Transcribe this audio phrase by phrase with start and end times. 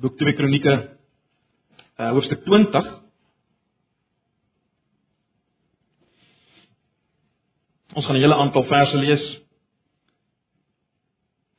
[0.00, 0.74] boek 2 Kronieke
[1.98, 3.02] uh hoofstuk 20
[7.92, 9.40] Ons gaan 'n hele aantal verse lees.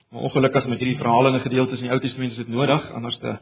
[0.10, 3.38] Maar ongelukkig met hierdie verhalende gedeeltes in die Ou Testament is dit nodig anders te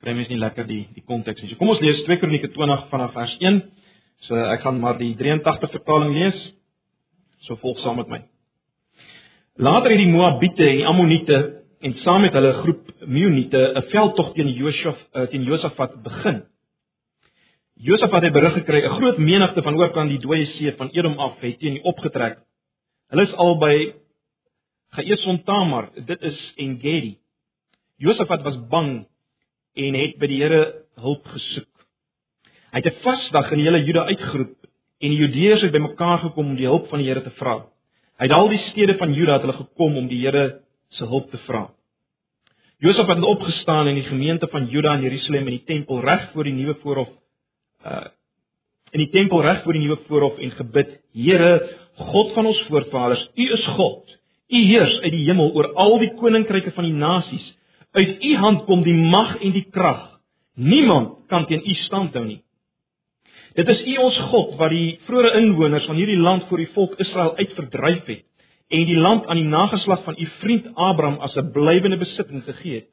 [0.00, 1.50] kry mens nie lekker die die konteks nie.
[1.50, 3.60] So kom ons lees 2 Kronieke 20 vanaf vers 1.
[4.28, 6.38] So ek gaan maar die 83 vertaling lees.
[7.46, 8.22] So volg saam met my.
[9.58, 11.38] Later het die Moabiete en die Ammoniete
[11.82, 16.44] en saam met hulle groep Meuniete 'n veldtog teen Josaf eh, teen Josafat begin.
[17.74, 21.40] Josafat het berig gekry 'n groot menigte van oorkant die dooie see van Edom af
[21.40, 22.38] het teen die opgetrek.
[23.10, 23.94] Hulle is al by
[24.90, 27.18] Geeson Tamar, dit is Engedi.
[27.96, 29.06] Josafat was bang
[29.74, 31.74] en het by die Here hulp gesoek.
[32.70, 34.56] Hy het 'n vasdag in die hele Juda uitgeroep
[35.00, 37.66] en die Judeërs het bymekaar gekom om die hulp van die Here te vra.
[38.18, 41.38] Het al die stede van Juda het hulle gekom om die Here se hulp te
[41.46, 41.68] vra.
[42.78, 46.44] Josef het opgestaan in die gemeente van Juda in Jerusalem in die tempel reg voor
[46.44, 47.10] die nuwe voorhof
[47.86, 48.06] uh
[48.92, 53.28] in die tempel reg voor die nuwe voorhof en gebid: Here, God van ons voorvaders,
[53.34, 54.16] U is God.
[54.48, 57.44] U heers uit die hemel oor al die koninkryke van die nasies.
[57.92, 60.20] Uit U hand kom die mag en die krag.
[60.54, 62.40] Niemand kan teen U standhou nie.
[63.58, 66.92] Dit is U ons God wat die vroeë inwoners van hierdie land voor die volk
[67.02, 68.22] Israel uitverdryf het
[68.70, 72.74] en die land aan die nageslag van U vriend Abraham as 'n blywende besitting gegee
[72.74, 72.88] het.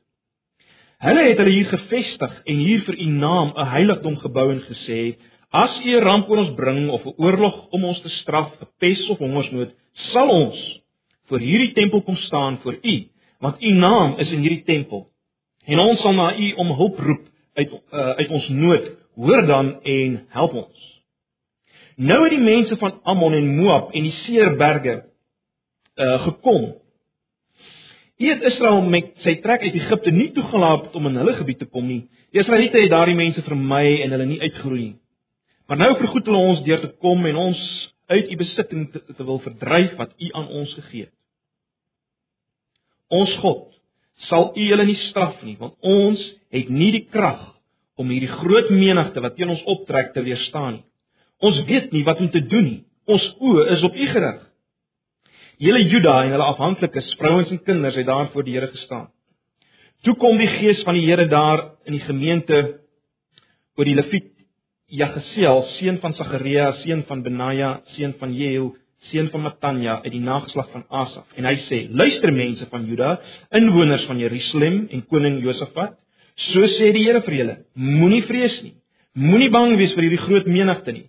[1.05, 5.17] Hulle het hulle hier gevestig en hier vir U naam 'n heiligdom gebou en gesê:
[5.52, 8.67] As U 'n ramp oor ons bring of 'n oorlog om ons te straf, 'n
[8.79, 10.81] pes of hongersnood, sal ons
[11.27, 13.07] voor hierdie tempel kom staan vir U,
[13.39, 15.07] want U naam is in hierdie tempel.
[15.66, 19.81] En ons sal na U om hulp roep uit uh, uit ons nood hoor dan
[19.81, 20.85] en help ons.
[21.95, 25.03] Nou het die mense van Ammon en Moab en die Seerberge
[25.95, 26.73] uh gekom.
[28.17, 31.66] U het Israel met sy trek uit Egipte nie toegelaat om in hulle gebied te
[31.66, 32.05] kom nie.
[32.31, 34.99] Die Israeliete het daardie mense vermy en hulle nie uitgeroei nie.
[35.67, 37.61] Maar nou vergoed hulle ons deur te kom en ons
[38.07, 41.13] uit u besitting te, te wil verdryf wat u aan ons gegee het.
[43.07, 43.72] Ons God
[44.29, 46.22] sal u hulle nie straf nie, want ons
[46.53, 47.54] het nie die krag
[47.95, 50.85] om hierdie groot menigte wat teen ons optrek te weerstaan nie.
[51.44, 52.83] Ons weet nie wat om te doen nie.
[53.11, 54.38] Ons oë is op U gerig.
[55.61, 59.09] Hele Juda en hulle afhanklikes, vrouens en kinders het daar voor die Here gestaan.
[60.03, 62.61] Toe kom die gees van die Here daar in die gemeente
[63.75, 64.31] oor die Lewiet
[64.85, 68.75] Jagesiel, seun van Sagaria, seun van Benaja, seun van Jehel,
[69.09, 71.25] seun van Matanja uit die nageslag van Asaf.
[71.35, 73.19] En hy sê: "Luister mense van Juda,
[73.51, 75.97] inwoners van Jerusalem en koning Josafat,
[76.35, 78.75] So sê die Here vir julle: Moenie vrees nie.
[79.16, 81.07] Moenie bang wees vir hierdie groot menigte nie,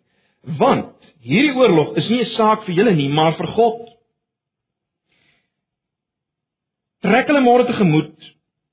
[0.60, 0.94] want
[1.26, 3.88] hierdie oorlog is nie 'n saak vir julle nie, maar vir God.
[7.02, 8.14] Trek hulle môre tegemoet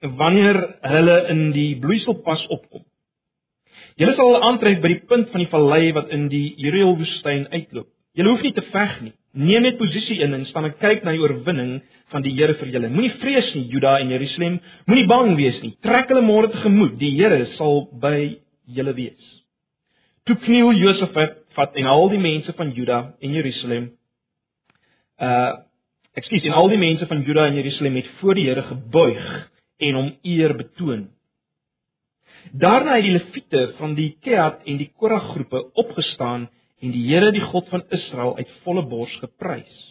[0.02, 2.84] wanneer hulle in die bloeiselpas opkom.
[3.98, 7.88] Julle sal aantref by die punt van die vallei wat in die Jeriel woestyn uitloop.
[8.14, 9.14] Julle hoef nie te veg nie.
[9.34, 11.80] Neem net posisie in en staan en kyk na die oorwinning
[12.14, 12.90] van die Here vir julle.
[12.94, 14.60] Moenie vrees nie, Juda en Jerusalem.
[14.86, 15.74] Moenie bang wees nie.
[15.82, 17.00] Trek hulle môre tegemoet.
[17.02, 18.38] Die Here sal by
[18.70, 19.32] julle wees.
[20.30, 21.18] Toe kniel Josef
[21.58, 23.92] vat en al die mense van Juda en Jerusalem
[25.22, 25.62] uh
[26.14, 29.30] Ekskuus, en al die mense van Juda en Jerusalem het voor die Here gebuig
[29.82, 31.08] en hom eer betoon.
[32.54, 36.52] Daarna het die leviete van die Kehat en die Korah groepe opgestaan
[36.84, 39.82] en die Here die God van Israel uit volle bors geprys.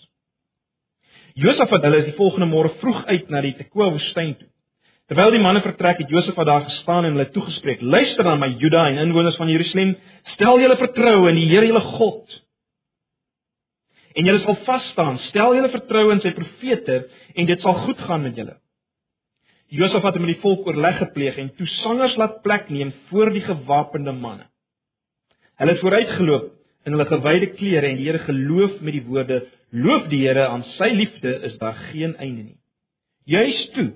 [1.40, 4.48] Josef het hulle die volgende môre vroeg uit na die Tekoa woestyn toe.
[5.08, 8.86] Terwyl die manne vertrek het Josef daar gestaan en hulle toegespreek: "Luister dan my Juda
[8.88, 9.96] en inwoners van Jerusalem,
[10.34, 12.40] stel julle vertroue in die Here julle God.
[14.14, 17.98] En julle sal vas staan, stel julle vertroue in sy profete en dit sal goed
[17.98, 18.56] gaan met julle."
[19.72, 23.40] Josef het met die volk oorleg gepleeg en toe sangers laat plek neem voor die
[23.40, 24.44] gewapende manne.
[25.56, 30.08] Hulle het vooruitgeloop in hulle gewyde klere en die Here geloof met die woorde: Loof
[30.10, 32.60] die Here aan sy liefde is daar geen einde nie.
[33.24, 33.92] Juis toe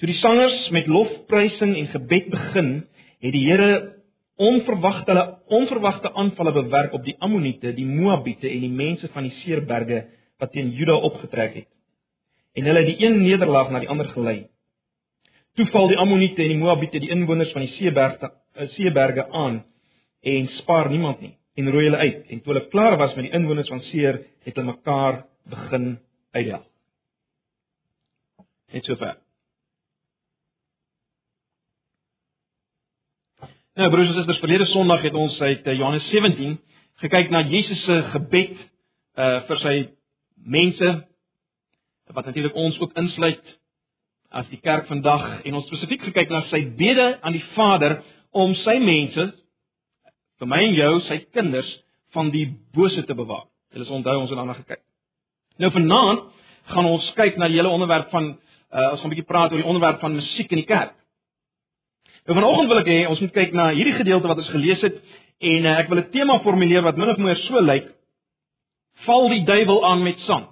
[0.00, 2.70] toe die sangers met lofprysing en gebed begin,
[3.20, 3.72] het die Here
[4.40, 9.34] onverwagte hulle onverwagte aanvalle bewerk op die Ammoniete, die Moabiete en die mense van die
[9.42, 10.06] Seerberge
[10.40, 11.68] wat teen Juda opgetrek het.
[12.56, 14.38] En hulle het die een nederlaag na die ander gelei.
[15.58, 19.60] Toe val die Ammoniete en die Moabiete die inwoners van die Seeberge eh, Seeberge aan
[20.20, 23.34] en spaar niemand nie en rooi hulle uit en toe hulle klaar was met die
[23.36, 25.98] inwoners van Seer het hulle mekaar begin
[26.30, 26.62] uitdel.
[28.72, 29.16] Net so ver.
[33.74, 36.58] Nou broers en susters, verlede Sondag het ons uit eh, Johannes 17
[37.00, 38.58] gekyk na Jesus se gebed
[39.20, 39.76] uh vir sy
[40.36, 40.90] mense
[42.14, 43.56] wat natuurlik ons ook insluit
[44.30, 47.98] as die kerk vandag en ons spesifiek gekyk na sy bede aan die Vader
[48.30, 49.26] om sy mense
[50.40, 51.70] vir my en jou, sy kinders
[52.16, 53.46] van die bose te bewaar.
[53.74, 54.82] Julle sal onthou ons het daarna gekyk.
[55.60, 56.24] Nou vanaand
[56.70, 59.62] gaan ons kyk na die hele onderwerp van uh, ons gaan 'n bietjie praat oor
[59.62, 60.94] die onderwerp van musiek in die kerk.
[62.26, 64.96] Nou vanoggend wil ek hê ons moet kyk na hierdie gedeelte wat ons gelees het
[65.40, 67.92] en uh, ek wil 'n tema formuleer wat min of meer so lyk:
[69.04, 70.46] Val die duiwel aan met sang.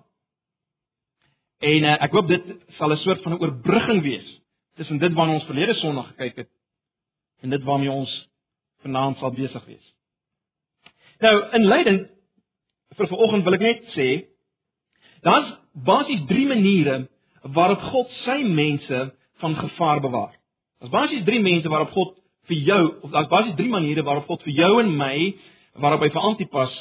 [1.60, 2.44] En uh, ek hoop dit
[2.78, 4.28] sal 'n soort van 'n oorbrugging wees
[4.76, 6.50] tussen dit waarna ons verlede Sondag gekyk het
[7.42, 8.28] en dit waarmee ons
[8.84, 9.94] vanaand sal besig wees.
[11.18, 12.00] Nou, in leiding
[12.98, 14.08] vir vanoggend wil ek net sê
[15.26, 15.48] daar's
[15.86, 17.06] basies drie maniere
[17.42, 19.00] waarop God sy mense
[19.42, 20.34] van gevaar bewaar.
[20.78, 22.14] Daar's basies drie mense waarop God
[22.50, 25.16] vir jou of daar's basies drie maniere waarop God vir jou en my
[25.78, 26.74] waarop hy vir Antipas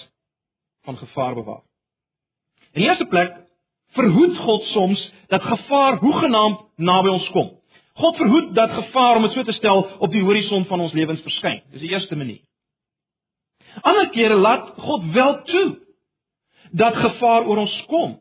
[0.86, 1.64] van gevaar bewaar.
[2.74, 3.34] In die eerste plek
[3.98, 7.52] verhoed God soms dat gevaar hoegenaamd naby ons kom.
[7.98, 11.24] God verhoed dat gevaar om dit so te stel op die horison van ons lewens
[11.26, 11.64] verskyn.
[11.74, 12.44] Dis die eerste manier.
[13.82, 15.68] Ander kere laat God wel toe
[16.78, 18.18] dat gevaar oor ons kom.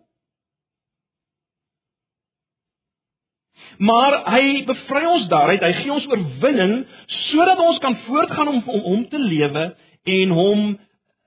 [3.78, 6.78] Maar hy bevry ons daaruit, hy gee ons oorwinning
[7.28, 9.66] sodat ons kan voortgaan om om hom te lewe
[10.16, 10.62] en hom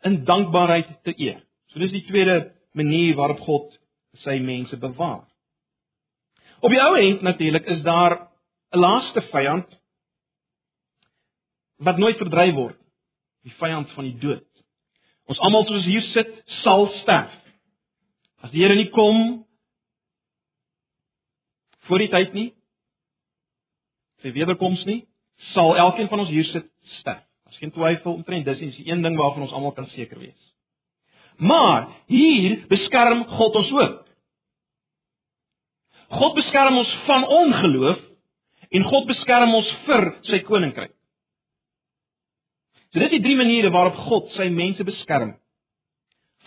[0.07, 1.44] in dankbaarheid te eer.
[1.69, 2.40] So dis die tweede
[2.74, 3.75] manier waarop God
[4.24, 5.28] sy mense bewaar.
[6.66, 8.18] Op die ou end natuurlik is daar
[8.71, 9.80] 'n laaste vyand
[11.77, 12.77] wat nooit verdryf word.
[13.44, 14.45] Die vyand van die dood.
[15.30, 16.31] Ons almal soos hier sit,
[16.63, 17.33] sal sterf.
[18.44, 19.45] As die Here nie kom
[21.88, 22.50] voor die tyd nie,
[24.21, 25.01] sy wederkoms nie,
[25.54, 26.68] sal elkeen van ons hier sit
[27.00, 27.24] sterf.
[27.45, 30.38] Daar's geen twyfel omtrent dis is die een ding waarvan ons almal kan seker wees.
[31.39, 34.06] Maar hier beskerm God ons ook.
[36.19, 38.08] God beskerm ons van ongeloof
[38.75, 40.94] en God beskerm ons vir sy koninkryk.
[42.89, 45.36] So dis die drie maniere waarop God sy mense beskerm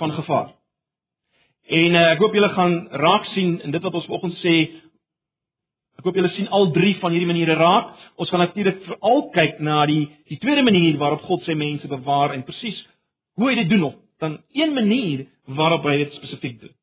[0.00, 0.52] van gevaar.
[1.70, 4.54] En uh, ek hoop julle gaan raak sien in dit wat ons vanoggend sê.
[6.00, 7.92] Ek hoop julle sien al drie van hierdie maniere raak.
[8.18, 12.34] Ons gaan natuurlik veral kyk na die die tweede manier waarop God sy mense bewaar
[12.34, 12.80] en presies
[13.38, 16.74] hoe hy dit doen op dan een manier waarop hy dit spesifiek doen.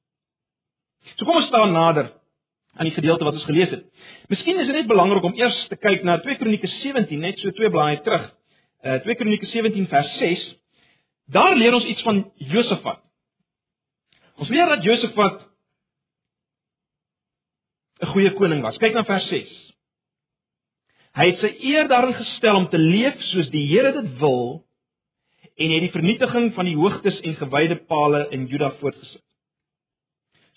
[1.18, 2.13] So kom ons staan nader
[2.77, 3.86] aan die gedeelte wat ons gelees het.
[4.27, 7.51] Miskien is dit net belangrik om eers te kyk na 2 Kronieke 17, net so
[7.57, 8.30] twee blaaie terug.
[8.83, 10.45] Uh eh, 2 Kronieke 17 vers 6.
[11.33, 13.01] Daar leer ons iets van Josafat.
[14.39, 15.50] Ons leer dat Josafat
[18.00, 18.77] 'n goeie koning was.
[18.77, 19.50] Kyk na vers 6.
[21.19, 24.63] Hy het sy eer daarin gestel om te leef soos die Here dit wil
[25.60, 29.22] en het die vernietiging van die hoogtes en gewyde pale in Juda voortgesit.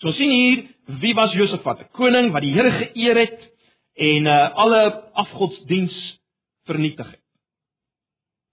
[0.01, 0.63] So sien hier
[1.01, 3.39] wie was Josafat, 'n koning wat die Here geëer het
[3.95, 6.19] en uh, alle afgodsdiens
[6.65, 7.21] vernietig het.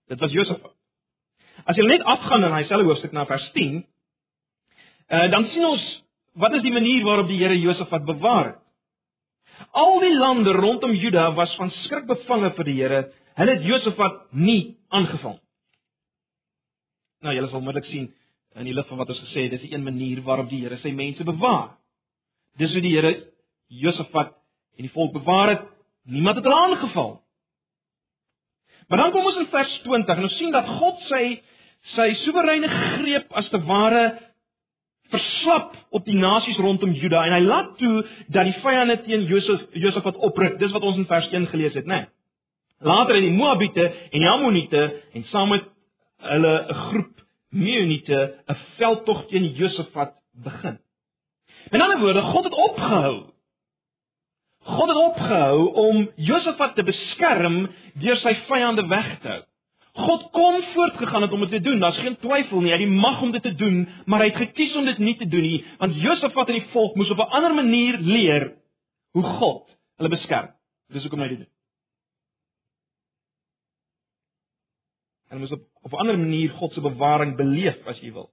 [0.07, 0.75] Dit was Josafat.
[1.65, 3.83] As jy net afgaan in daai selfe hoofstuk na vers 10,
[5.09, 5.83] uh, dan sien ons
[6.33, 8.59] wat is die manier waarop die Here Josafat bewaar het.
[9.71, 13.01] Al die lande rondom Juda was van skrik bevange vir die Here.
[13.35, 15.39] Hulle het Josafat nie aangeval.
[17.21, 18.09] Nou julle sal onmiddellik sien
[18.55, 20.77] in die lig van wat ons gesê het, dis die een manier waarop die Here
[20.81, 21.77] sy mense bewaar.
[22.59, 23.13] Dis hoe die Here
[23.71, 24.33] Josafat
[24.77, 25.67] en die volk bewaar het.
[26.03, 27.13] Niemand het hulle aangeval.
[28.87, 31.23] Maar dan kom ons in vers 20 en ons sien dat God sy
[31.95, 34.01] sy soewereine greep as te ware
[35.11, 39.63] verslap op die nasies rondom Juda en hy laat toe dat die vyande teen Josef
[39.73, 40.59] Josafat opruk.
[40.59, 42.03] Dis wat ons in vers 1 gelees het, né?
[42.03, 42.09] Nee.
[42.81, 44.83] Later het die Moabiete en die Ammoniete
[45.13, 45.65] en saam met
[46.21, 47.21] hulle 'n groep
[47.51, 50.79] Meunite 'n veldtog teen Josafat begin.
[51.69, 53.23] In ander woorde, God het opgehou.
[54.63, 59.41] God het opgehou om Josafat te beskerm deur sy vyande weg te hou.
[59.91, 61.79] God kon voortgegaan het om dit te doen.
[61.79, 62.71] Daar's geen twyfel nie.
[62.71, 65.17] Hy het die mag om dit te doen, maar hy het gekies om dit nie
[65.19, 68.53] te doen nie, want Josafat en die volk moes op 'n ander manier leer
[69.11, 70.49] hoe God hulle beskerm.
[70.93, 71.51] Dis hoekom hy dit doen.
[75.31, 78.29] En moes op op 'n ander manier God se bewaring beleef as jy wil.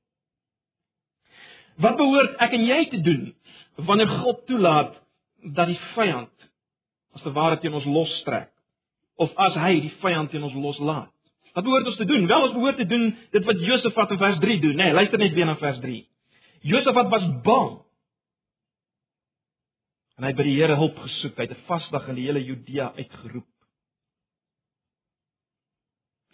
[1.77, 3.35] Wat behoort ek en jy te doen
[3.75, 4.97] wanneer God toelaat
[5.55, 6.51] dat die vyand
[7.15, 8.51] as te ware teen ons losstrek
[9.17, 11.13] of as hy die vyand teen ons loslaat?
[11.55, 12.27] Wat behoort ons te doen?
[12.27, 14.85] Wel, ons behoort te doen dit wat Josafat in vers 3 doen, nê?
[14.85, 16.09] Nee, luister net weer na vers 3.
[16.61, 17.79] Josafat was bang.
[20.17, 21.37] En hy het by die Here hulp gesoek.
[21.37, 23.47] Hy het 'n vasdag in die hele Judea uitgeroep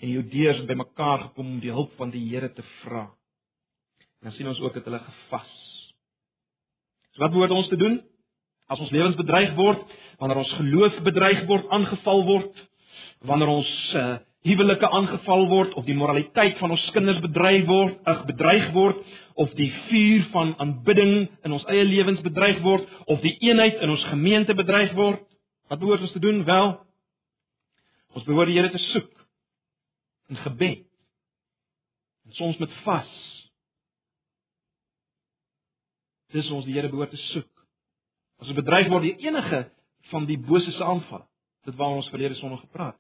[0.05, 3.07] en die Judeërs bymekaar gekom om die hulp van die Here te vra.
[4.21, 5.55] En dan sien ons ook dat hulle gevas.
[7.15, 8.03] So wat behoort ons te doen?
[8.69, 9.81] As ons lewens bedreig word,
[10.21, 12.63] wanneer ons geloof bedreig word, aangeval word,
[13.25, 14.05] wanneer ons uh,
[14.45, 19.01] huwelike aangeval word of die moraliteit van ons kinders bedreig word, ag bedreig word
[19.41, 23.93] of die vuur van aanbidding in ons eie lewens bedreig word of die eenheid in
[23.95, 25.25] ons gemeente bedreig word,
[25.73, 26.45] wat behoort ons te doen?
[26.45, 26.75] Wel,
[28.15, 29.15] ons behoort die Here te soek
[30.27, 30.87] in gebed.
[32.25, 33.13] En soms met vas.
[36.33, 37.51] Dis ons die Here behoort te soek.
[38.43, 39.61] As ons bedreig word deur enige
[40.11, 41.27] van die bose se aanvalle,
[41.65, 42.97] dit waar ons verlede sonde gepraat.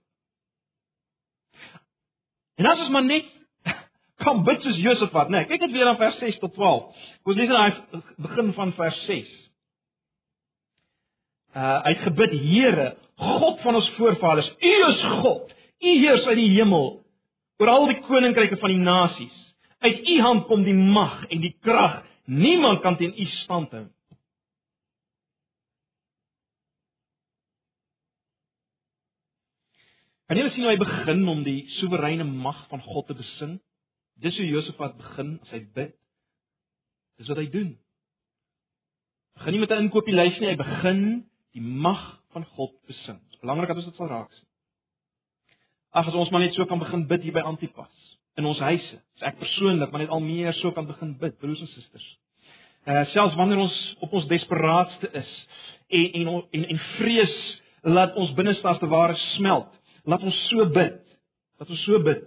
[2.55, 3.27] En as ons maar net
[4.23, 5.43] kom bid soos Josafat, né?
[5.43, 7.09] Nee, kyk net weer aan vers 6 tot 12.
[7.25, 9.33] Ons lees daai begin van vers 6.
[11.55, 12.87] Uh hy het gebid, Here,
[13.21, 15.51] God van ons voorvaders, U is God.
[15.85, 17.04] U heers uit die hemel
[17.63, 19.35] oor al die koninkryke van die nasies.
[19.85, 22.03] Uit U hand kom die mag en die krag.
[22.25, 23.85] Niemand kan teen U stand hou.
[30.25, 33.59] Kan jy sien hoe hy begin om die soewereine mag van God te besing?
[34.25, 35.93] Dis hoe Josafat begin as hy bid.
[37.21, 37.75] Dis wat hy doen.
[39.37, 41.01] Begin nie met 'n inkopieslys nie, hy begin
[41.53, 43.21] die mag van God besing.
[43.43, 44.49] Belangrik dat ons dit sal raak sien.
[45.95, 47.93] Ag as ons maar net so kan begin bid hier by Antipas
[48.35, 48.97] in ons huise.
[49.19, 52.07] As ek persoonlik maar net al meer so kan begin bid, broers en susters.
[52.85, 55.31] Uh selfs wanneer ons op ons desperaatste is
[55.95, 57.37] en en en, en vrees
[57.87, 59.71] laat ons binneste as te ware smelt.
[60.05, 60.99] Laat ons so bid.
[61.61, 62.27] Laat ons so bid.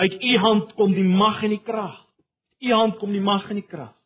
[0.00, 1.98] Uit u hand kom die mag en die krag.
[2.60, 3.96] U hand kom die mag en die krag.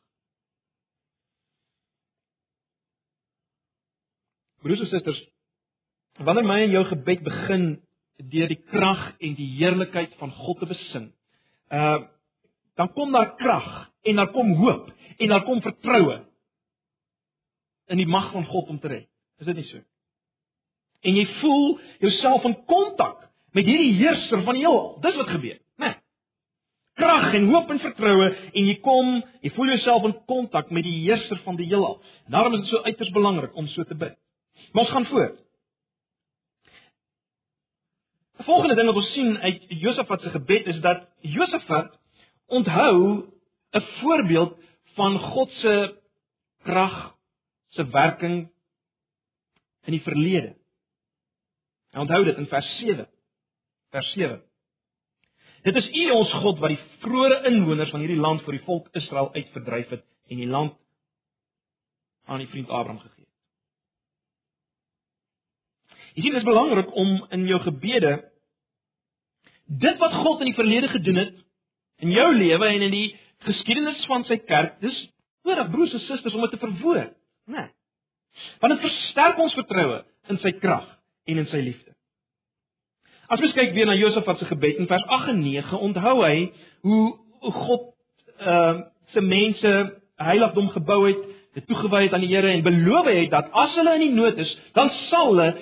[4.64, 5.18] Broers en susters,
[6.24, 7.74] wanneer my en jou gebed begin
[8.16, 11.12] deur die krag en die heerlikheid van God te besing,
[11.70, 12.02] uh
[12.74, 16.16] dan kom daar krag en daar kom hoop en daar kom vertroue
[17.86, 19.06] in die mag van God om te red.
[19.38, 19.78] Is dit nie so?
[21.04, 23.20] en jy voel jouself in kontak
[23.54, 24.96] met hierdie heerser van die heelal.
[25.04, 25.90] Dis wat gebeur, né?
[25.90, 26.00] Nee.
[26.98, 31.00] Krag en hoop en vertroue en jy kom, jy voel jouself in kontak met die
[31.04, 31.98] heerser van die heelal.
[32.30, 34.14] Daarom is dit so uiters belangrik om so te bid.
[34.72, 35.40] Maar ons gaan voort.
[38.36, 41.98] Die volgende ding wat ons sien uit Josafat se gebed is dat Josafat
[42.46, 43.26] onthou
[43.72, 44.58] 'n voorbeeld
[44.94, 46.02] van God se
[46.62, 47.16] krag
[47.68, 48.50] se werking
[49.84, 50.56] in die verlede.
[51.90, 53.08] En onthou dit in vers 7.
[53.90, 54.42] Vers 7.
[55.62, 58.88] Dit is U ons God wat die vroeë inwoners van hierdie land vir die volk
[58.92, 60.74] Israel uitverdryf het en die land
[62.24, 63.32] aan die vriend Abraham gegee het.
[66.14, 68.16] Jy sien dit is belangrik om in jou gebede
[69.66, 71.34] dit wat God in die verlede gedoen het
[72.04, 73.08] in jou lewe en in die
[73.46, 74.96] geskiedenis van sy kerk, dis
[75.44, 77.12] nodig broers en susters om dit te verwoord,
[77.46, 77.64] né?
[77.64, 77.72] Nee.
[78.60, 80.00] Want dit versterk ons vertroue
[80.32, 80.86] in sy krag
[81.30, 81.92] en in sy liefde.
[83.30, 86.34] As mens kyk weer na Josafat se gebed in vers 8 en 9, onthou hy
[86.84, 87.04] hoe
[87.60, 87.92] God
[88.40, 89.70] ehm uh, se mense
[90.18, 91.20] heiligdom gebou het,
[91.54, 94.40] dit toegewy het aan die Here en beloof het dat as hulle in die nood
[94.42, 95.52] is, dan sal hulle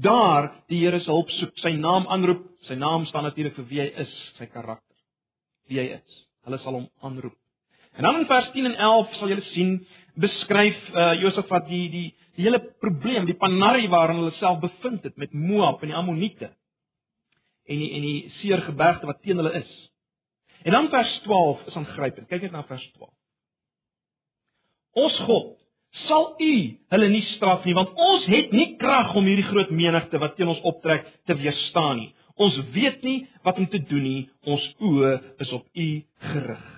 [0.00, 2.46] daar die Here se hulp soek, sy naam aanroep.
[2.68, 4.96] Sy naam staan natuurlik vir wie hy is, sy karakter.
[5.68, 6.18] Wie hy is.
[6.46, 7.36] Hulle sal hom aanroep.
[7.98, 9.72] En dan in vers 10 en 11 sal julle sien
[10.20, 15.18] beskryf uh, Josafat die die die hele probleem, die panarie waarin hulle self bevind het
[15.20, 16.48] met Moab en die Ammoniete
[17.68, 19.72] en die en die seer gebergte wat teen hulle is.
[20.64, 22.28] En dan vers 12 is aangrypend.
[22.30, 23.10] Kyk net na vers 12.
[25.02, 25.52] Ons God
[26.06, 26.54] sal u
[26.94, 30.50] hulle nie straf nie want ons het nie krag om hierdie groot menigte wat teen
[30.50, 32.10] ons optrek te weerstaan nie.
[32.42, 34.22] Ons weet nie wat om te doen nie.
[34.48, 35.12] Ons oë
[35.44, 35.88] is op u
[36.32, 36.68] gerig.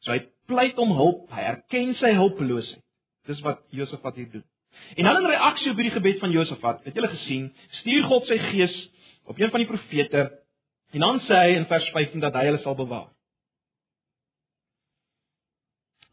[0.00, 2.82] So hy pleit om hulp, hy erken sy hulpeloosheid.
[3.28, 4.46] Dis wat Josafat hier doen.
[4.96, 7.50] En dan in reaksie op hierdie gebed van Josafat, het julle gesien,
[7.82, 8.76] stuur God sy gees
[9.28, 10.22] op een van die profete
[10.96, 13.10] en dan sê hy in vers 15 dat hy hulle sal bewaar.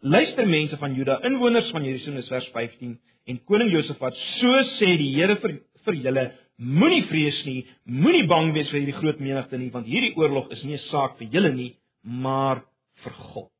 [0.01, 5.09] Luister mense van Juda, inwoners van Jerusalem, vers 15 en koning Josafat, so sê die
[5.15, 6.23] Here vir vir julle,
[6.57, 10.63] moenie vrees nie, moenie bang wees vir hierdie groot menigte nie, want hierdie oorlog is
[10.63, 12.63] nie 'n saak vir julle nie, maar
[13.03, 13.51] vir God.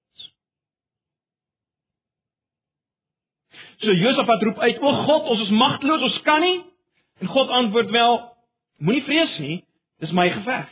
[3.80, 6.64] So Josafat roep uit: "O God, ons is magteloos, ons kan nie."
[7.22, 8.34] En God antwoord wel:
[8.80, 9.64] "Moenie vrees nie,
[10.00, 10.68] dis my geveg."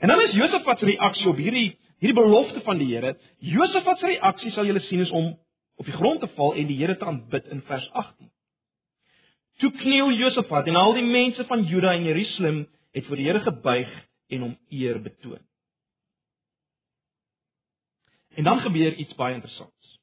[0.00, 3.16] En dan is Josafat se reaksie op hierdie hierdie belofte van die Here.
[3.38, 5.32] Josafat se reaksie sal julle sien is om
[5.76, 8.30] op die grond te val en die Here te aanbid in vers 18.
[9.62, 13.40] Toe kniel Josafat en al die mense van Juda en Jerusalem het voor die Here
[13.44, 13.92] gebuig
[14.28, 15.42] en hom eer betoon.
[18.36, 19.94] En dan gebeur iets baie interessants.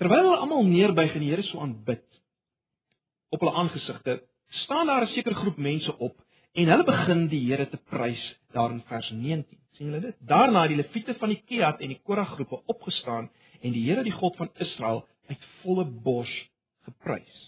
[0.00, 2.06] Terwyl hulle almal neerbuig en die Here so aanbid
[3.30, 4.22] op hulle aangesigte,
[4.64, 6.16] staan daar 'n sekere groep mense op
[6.52, 8.22] en hulle begin die Here te prys
[8.54, 9.58] daar in vers 19.
[9.76, 10.16] sien julle dit?
[10.26, 13.30] Daarna het die leviete van die Kehat en die Korag groepe opgestaan
[13.60, 16.32] en die Here, die God van Israel, uit volle bors
[16.88, 17.38] geprys.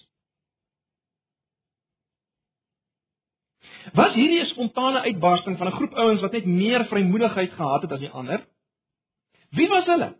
[3.99, 7.93] Was hierdie 'n spontane uitbarsting van 'n groep ouens wat net meer vrymoedigheid gehad het
[7.93, 8.47] as die ander?
[9.51, 10.15] Wie was hulle?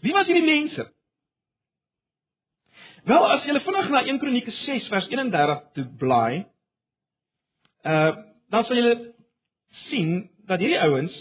[0.00, 0.92] Wie was hierdie mense?
[3.04, 6.46] Wel, as jy vinnig na 1 Kronieke 6 vers 31 toe blaai,
[7.84, 8.12] uh
[8.52, 8.90] dan sal jy
[9.88, 10.10] sien
[10.46, 11.14] dat hierdie ouens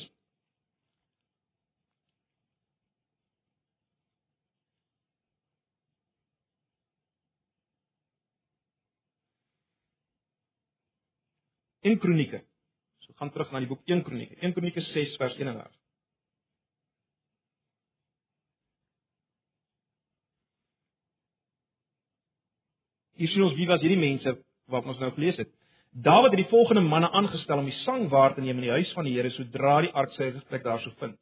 [11.83, 12.43] in Kronieke.
[13.03, 14.35] So gaan terug na die boek 1 Kronieke.
[14.39, 15.71] 1 Kronieke 6 vers 31.
[23.19, 24.37] Hier sien ons wie was hierdie mense
[24.71, 25.51] wat ons nou gelees het.
[25.93, 28.91] Dawid het die volgende manne aangestel om die sang waar te neem in die huis
[28.97, 31.13] van die Here sodra die ark sy plek daar sou vind.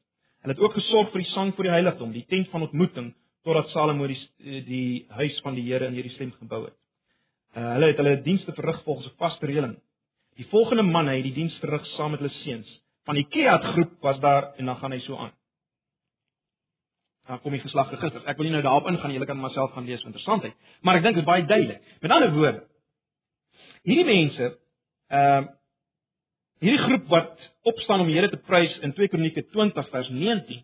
[0.41, 3.09] Hulle het ook gesorg vir die sang vir die heiligdom, die tent van ontmoeting,
[3.43, 6.77] totdat Salomo die die huis van die Here in Jerusalem gebou het.
[7.51, 9.75] Uh, hulle het hulle dienste verrig volgens 'n vaste reëling.
[10.39, 12.67] Die volgende manne het die diens verrig saam met hulle seuns.
[13.05, 15.31] Van die Kehat groep was daar en dan gaan hy so aan.
[17.27, 18.21] Dan kom die geslag register.
[18.25, 20.95] Ek wil nie nou daarop ingaan nie, julle kan myself gaan lees vir interessantheid, maar
[20.95, 21.81] ek dink dit is baie duidelik.
[22.01, 22.63] Met ander woorde,
[23.87, 24.53] hierdie mense,
[25.11, 25.49] ehm uh,
[26.61, 30.59] hierdie groep wat opstaan om die Here te prys in 2 Kronieke 20 vers 19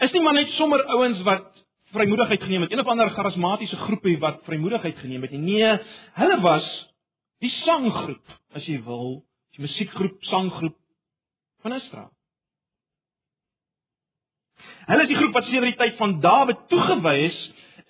[0.00, 1.48] is nie maar net sommer ouens wat
[1.92, 5.40] vrymoedigheid geneem het, een of ander charismatiese groepie wat vrymoedigheid geneem het nie.
[5.40, 5.72] Nee,
[6.16, 6.68] hulle was
[7.42, 9.20] die sanggroep, as jy wil,
[9.56, 10.76] die musiekgroep, sanggroep
[11.64, 12.10] van Israel.
[14.88, 17.40] Hulle is die groep wat sedert die tyd van Dawid toegewy is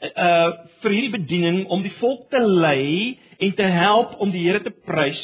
[0.00, 4.60] uh vir hierdie bediening om die volk te lei en te help om die Here
[4.64, 5.20] te prys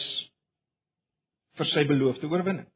[1.57, 2.67] vir sy beloofde oorwinning.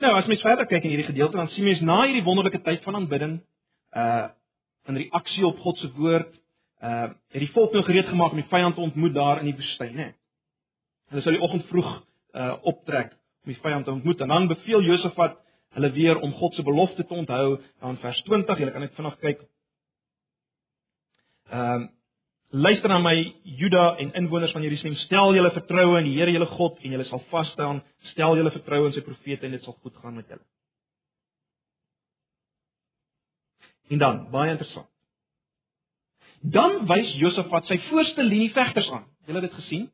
[0.00, 2.84] Nou, as mens verder kyk in hierdie gedeelte, dan sien mens na hierdie wonderlike tyd
[2.86, 3.40] van aanbidding,
[3.96, 4.28] uh
[4.88, 6.30] in reaksie op God se woord,
[6.80, 9.56] uh het die volk nou gereed gemaak om die vyand te ontmoet daar in die
[9.58, 10.06] woestyn, né?
[11.12, 11.90] Hulle sou die oggend vroeg
[12.32, 13.12] uh optrek
[13.44, 15.36] om die vyand te ontmoet en dan beveel Josafat
[15.76, 19.18] hulle weer om God se belofte te onthou, dan vers 20, julle kan net vinnig
[19.20, 19.44] kyk.
[21.50, 21.88] Ehm uh,
[22.52, 26.48] Luister na my Juda en inwoners van Jerusalem, stel julle vertroue in die Here julle
[26.50, 27.78] God en julle sal vas staan.
[28.10, 30.42] Stel julle vertroue in sy profete en dit sal goed gaan met julle.
[33.94, 34.88] En dan, baie interessant.
[36.42, 39.06] Dan wys Josafat sy voorste linie vegters aan.
[39.28, 39.86] Julle het dit gesien?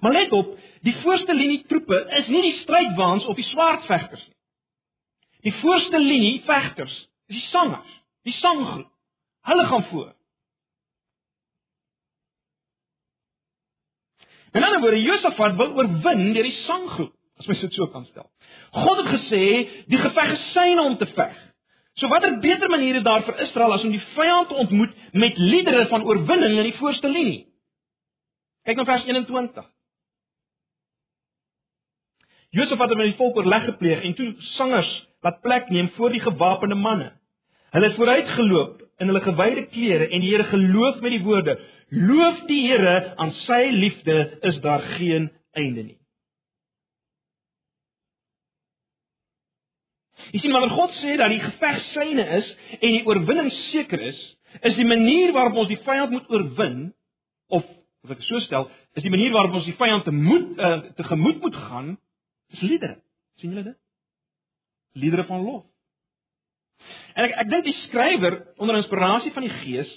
[0.00, 0.54] Maar let op,
[0.86, 4.38] die voorste linie troepe is nie die strydwaans of die swaardvegters nie.
[5.50, 6.94] Die voorste linie vegters
[7.28, 7.92] is die sangers,
[8.24, 8.89] die sanggroep.
[9.48, 10.14] Hulle gaan voor.
[14.52, 18.26] In ander woorde, Josafat wil oorwin deur die sanggroep, as mens dit so kan stel.
[18.74, 19.44] God het gesê,
[19.90, 21.36] die geveg is syne om te veg.
[21.98, 25.38] So watter beter manier is daar vir Israel as om die vyand te ontmoet met
[25.38, 27.44] liedere van oorwinning in die voorste linie?
[28.66, 29.66] Kyk nou vers 21.
[32.50, 34.90] Josafat het met die volk oorleg gepleeg en toe sangers
[35.22, 37.12] laat plek neem voor die gewapende manne.
[37.70, 41.56] Hulle het vooruitgeloop in hulle gewyde klere en die Here geloof met die woorde:
[41.90, 44.18] Loof die Here, aan sy liefde
[44.50, 45.96] is daar geen einde nie.
[50.30, 54.18] Jy sien wanneer God sê dat die geveg syne is en die oorwinning seker is,
[54.66, 56.90] is die manier waarop ons die vyand moet oorwin
[57.48, 57.66] of
[58.00, 61.04] of ek so stel, is die manier waarop ons die vyand te moet uh, te
[61.04, 61.90] gemoed moet gaan,
[62.54, 62.96] is liedere.
[63.36, 63.76] sien julle dit?
[64.92, 65.66] Liedere van lof.
[67.14, 69.90] En ek ek dink die skrywer onder inspirasie van die Gees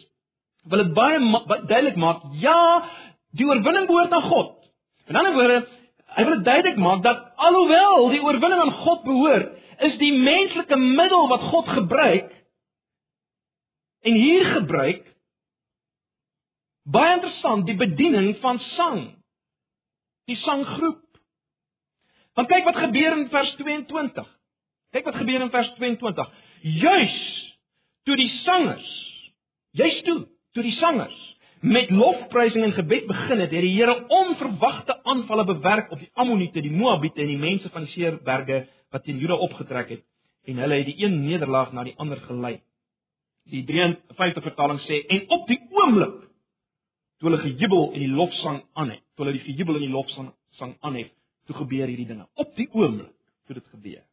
[0.72, 2.60] wil dit baie ma duidelik maak, ja,
[3.36, 4.54] die oorwinning behoort aan God.
[5.12, 5.58] In ander woorde,
[6.16, 9.50] hy wil dit duidelik maak dat alhoewel die oorwinning aan God behoort,
[9.84, 12.30] is die menslike middel wat God gebruik
[14.04, 15.04] en hier gebruik
[16.84, 19.04] baie interessant, die bediening van sang.
[20.28, 21.02] Die sanggroep.
[22.36, 24.28] Want kyk wat gebeur in vers 22.
[24.96, 26.32] Kyk wat gebeur in vers 22.
[26.64, 27.16] Juis
[28.08, 28.88] toe die sangers,
[29.76, 30.22] juis toe
[30.56, 31.20] toe die sangers
[31.60, 36.62] met lofprysing en gebed begin het, het die Here onverwagte aanvalle bewerk op die Ammoniete,
[36.64, 40.06] die Moabiete en die mense van die Seerberge wat teen Juda opgetrek het
[40.48, 42.58] en hulle het die een nederlaag na die ander gelei.
[43.52, 46.16] Die 53 vertaling sê en op die oomblik
[47.20, 50.32] toe hulle gejubel en die lofsang aan het, toe hulle die gejubel en die lofsang
[50.60, 51.12] sang aan het,
[51.48, 52.28] toe gebeur hierdie dinge.
[52.40, 53.12] Op die oomblik
[53.48, 54.04] toe dit gebeur.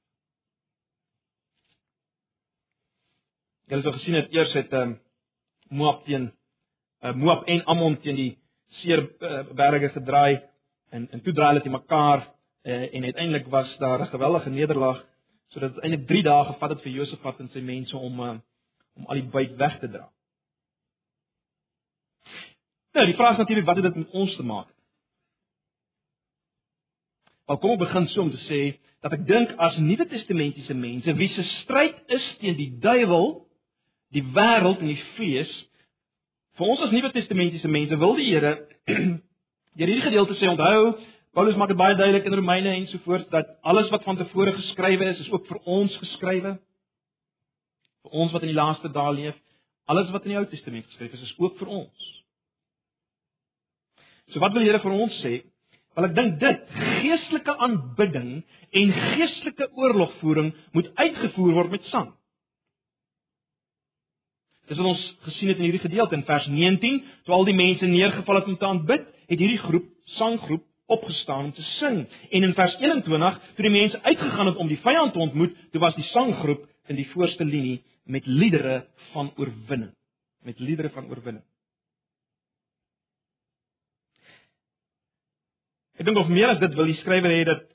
[3.71, 4.97] Julle het gesien het eers het um,
[5.71, 6.33] Moab teen
[7.03, 8.31] uh, Moab en Ammon teen die
[8.81, 10.41] seer uh, berge gedraai
[10.91, 15.05] en en toe draai hulle te mekaar uh, en uiteindelik was daar 'n geweldige nederlaag
[15.49, 18.35] sodat dit eintlik 3 dae gevat het vir Josafat en sy mense om uh,
[18.97, 20.11] om al die buit weg te dra.
[22.93, 24.69] Nou, die vraag is natuurlik wat het dit met ons te maak?
[27.45, 28.61] Al kom ek begin so om te sê
[29.01, 33.47] dat ek dink as Nuwe Testamentiese mense wie se stryd is teen die duiwel,
[34.15, 35.51] die wêreld en die vlees,
[36.59, 38.57] vir ons as Nuwe Testamentiese mense wil die Here
[39.79, 40.97] deur hierdie gedeelte sê onthou
[41.37, 44.53] Paulus maak dit baie duidelik in Romeine en so voort dat alles wat van tevore
[44.57, 46.57] geskrywe is, is ook vir ons geskrywe.
[48.03, 49.37] Vir ons wat in die laaste dae leef,
[49.87, 52.09] alles wat in die Ou Testament geskryf is, is ook vir ons.
[54.35, 55.37] So wat wil die Here vir ons sê?
[55.95, 58.33] Wel ek dink dit geestelike aanbidding
[58.83, 62.11] en geestelike oorlogvoering moet uitgevoer word met sang.
[64.71, 67.87] Dis wat ons gesien het in hierdie gedeelte in vers 19, toe al die mense
[67.91, 72.05] neergeval het om te aanbid, het hierdie groep, sanggroep, opgestaan om te sing.
[72.31, 75.83] En in vers 21, toe die mense uitgegaan het om die vyand te ontmoet, toe
[75.83, 79.91] was die sanggroep in die voorste linie met liedere van oorwinning,
[80.47, 81.45] met liedere van oorwinning.
[85.99, 87.67] Ek dink nog meer as dit wil die skrywer hê dat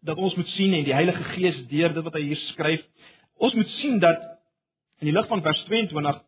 [0.00, 2.84] dat ons moet sien en die Heilige Gees deur dit wat hy hier skryf,
[3.36, 4.39] ons moet sien dat
[5.00, 6.20] in die lig van vers 22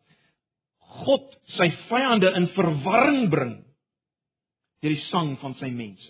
[1.03, 3.53] God sy vyande in verwarring bring
[4.83, 6.09] deur die sang van sy mense.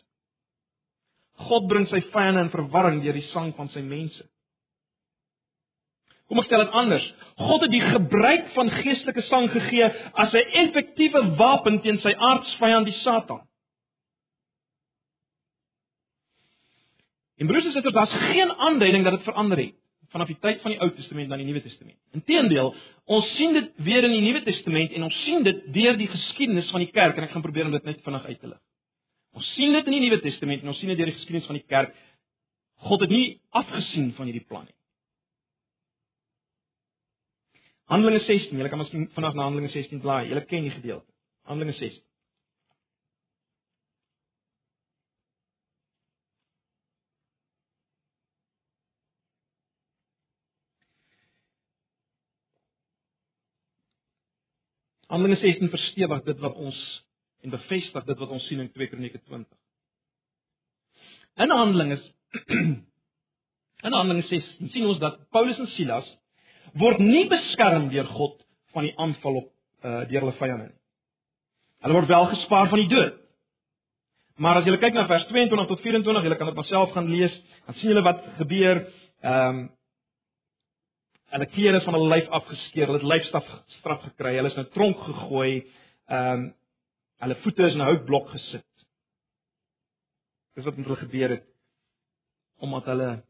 [1.47, 4.26] God bring sy vyande in verwarring deur die sang van sy mense.
[6.28, 7.06] Kom ek stel dit anders.
[7.38, 12.86] God het die gebruik van geestelike sang gegee as 'n effektiewe wapen teen sy aardsvyand
[12.86, 13.41] die Satan.
[17.38, 19.76] In Bruce sê dit daar's geen aanduiding dat dit verander het
[20.13, 21.97] vanaf die tyd van die Ou Testament na die Nuwe Testament.
[22.13, 22.69] Inteendeel,
[23.17, 26.69] ons sien dit weer in die Nuwe Testament en ons sien dit deur die geskiedenis
[26.73, 28.62] van die kerk en ek gaan probeer om dit net vinnig uit te lig.
[29.34, 31.58] Ons sien dit in die Nuwe Testament en ons sien dit deur die geskiedenis van
[31.58, 31.97] die kerk.
[32.86, 34.78] God het nie afgesien van hierdie plan nie.
[37.91, 40.30] Handelinge 16, julle kan miskien vanaf na Handelinge 16 blaai.
[40.30, 41.10] Julle ken die gedeelte.
[41.49, 42.02] Handelinge 16.
[55.13, 56.78] Handelinge 16 verstewig dit wat ons
[57.45, 59.45] en bevestig dit wat ons sien in 2 Kronieke 20.
[61.43, 61.99] In Handelinge
[63.88, 66.08] in Handelinge 16 sien ons dat Paulus en Silas
[66.82, 68.39] word nie beskerm deur God
[68.73, 69.52] van die aanval op
[69.86, 70.80] uh, deur hulle vyande nie.
[71.84, 73.19] Hulle word wel gespaar van die dood.
[74.41, 77.34] Maar as jy kyk na vers 22 tot 24, jy kan dit myself gaan lees,
[77.67, 78.86] dan sien jy wat gebeur.
[79.21, 79.63] Ehm um,
[81.34, 83.48] hulle klere van hulle lyf afgeskeur, hulle het lyfstraf
[83.80, 85.65] straf gekry, hulle is in 'n tronk gegooi,
[86.10, 86.54] ehm um,
[87.24, 88.72] hulle voete is in 'n houtblok gesit.
[90.56, 91.48] Dis wat met hulle gebeur het
[92.60, 93.24] omdat hulle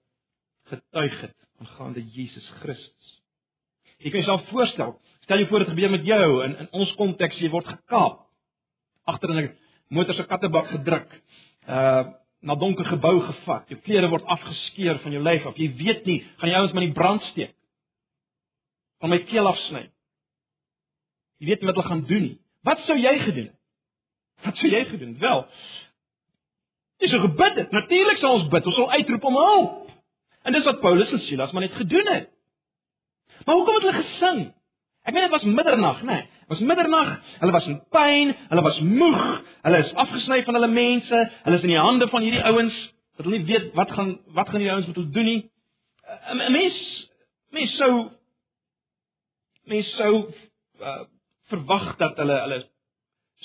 [0.70, 3.22] getuig het aangaande Jesus Christus.
[3.98, 7.40] Jy kan jouself voorstel, stel jou voor dit gebeur met jou in in ons konteks,
[7.40, 8.28] jy word gekaap
[9.06, 11.22] agter in 'n motor se kattebak gedruk.
[11.68, 12.04] Uh
[12.44, 13.70] na donker gebou gevat.
[13.70, 15.58] Jou klere word afgeskeur van jou lyf af.
[15.58, 17.54] Jy weet nie, gaan jy ouens met die brand steek?
[19.04, 19.84] Van my keel afsny.
[21.44, 22.38] Jy weet wat hulle gaan doen nie.
[22.64, 23.58] Wat sou jy gedoen het?
[24.46, 25.18] Wat sou jy gedoen?
[25.20, 25.42] Wel,
[27.04, 27.72] dis 'n gebed.
[27.72, 28.66] Natuurlik sal ons bid.
[28.66, 29.92] Ons sal uitroep om hulp.
[30.44, 32.30] En dis wat Paulus en Silas maar net gedoen het.
[33.46, 34.54] Maar hoekom het hulle gesing?
[35.04, 36.12] Ek meen dit was middernag, né?
[36.12, 37.20] Nee, was middernag.
[37.40, 41.62] Hulle was in pyn, hulle was moeg, hulle is afgesny van hulle mense, hulle is
[41.62, 44.76] in die hande van hierdie ouens wat hulle nie weet wat gaan wat gaan hierdie
[44.76, 45.50] ouens met hulle doen nie.
[46.32, 47.10] 'n Mens
[47.50, 48.12] mens sou
[49.70, 50.14] mens sou
[50.82, 51.04] uh,
[51.52, 52.60] verwag dat hulle hulle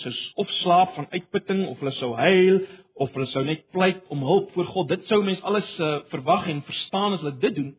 [0.03, 2.61] sou of slaap van uitputting of hulle sou huil
[2.99, 4.89] of hulle sou net pleit om hulp voor God.
[4.89, 7.71] Dit sou mens alles uh, verwag en verstaan as hulle dit doen.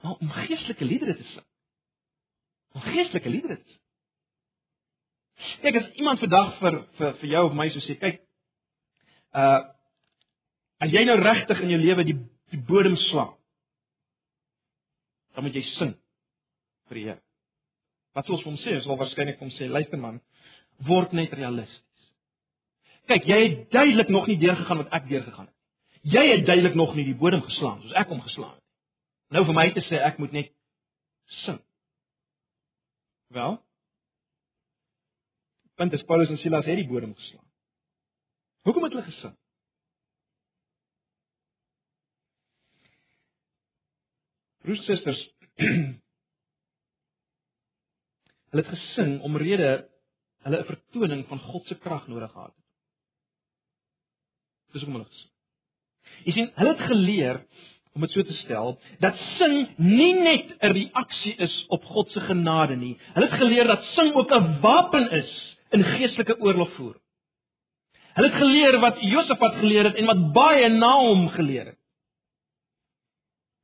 [0.00, 1.46] Maar om geestelike liedere te sing.
[2.72, 3.78] Om geestelike liedere te sing.
[5.60, 8.24] Kyk as iemand vandag vir vir vir jou of my sou sê, kyk
[9.36, 9.60] uh
[10.80, 12.16] as jy nou regtig in jou lewe die
[12.52, 13.34] die bodem slaan
[15.34, 15.94] dan moet jy sing
[16.90, 17.20] vir die Here.
[18.16, 18.74] Wat sou ons hom sê?
[18.78, 20.18] Ons sal waarskynlik hom sê, luister man,
[20.88, 22.10] word net realisties.
[23.10, 25.56] Kyk, jy het duidelik nog nie deurgegaan wat ek deurgegaan het.
[26.10, 28.64] Jy het duidelik nog nie die bodem geslaan soos ek hom geslaan het.
[29.30, 30.52] Nou vir my te sê ek moet net
[31.44, 31.60] sing.
[33.36, 33.58] Wel?
[35.78, 37.46] Punt is Paulus en Silas het die bodem geslaan.
[38.66, 39.36] Hoekom het hulle gesing?
[44.70, 45.20] Broers susters,
[48.50, 49.70] hulle het gesing omrede
[50.46, 52.66] hulle 'n vertoning van God se krag nodig gehad het.
[54.70, 55.32] Dis hoekom hulle gesing.
[56.22, 57.40] Jy sien, hulle het geleer
[57.98, 62.20] om dit so te stel dat sing nie net 'n reaksie is op God se
[62.30, 62.94] genade nie.
[63.18, 65.32] Hulle het geleer dat sing ook 'n wapen is
[65.74, 66.94] in geestelike oorlogvoer.
[68.14, 71.79] Hulle het geleer wat Josafat geleer het en wat baie na hom geleer het.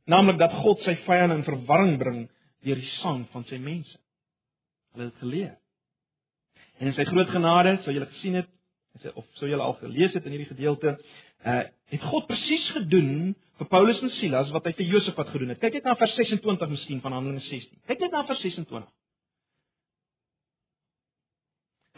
[0.06, 2.18] Naamlik dat God sy vyande in verwarring bring
[2.66, 3.96] deur die sang van sy mense.
[4.94, 5.54] Hulle het geleer.
[6.78, 8.50] En in sy groot genade, sou julle gesien het,
[9.14, 10.98] of sou julle al gelees het in hierdie gedeelte,
[11.46, 15.60] uh het God presies gedoen vir Paulus en Silas wat hy vir Josafat gedoen het.
[15.62, 17.78] Kyk net na vers 26 miskien van Handelinge 16.
[17.86, 18.88] Kyk net na vers 26.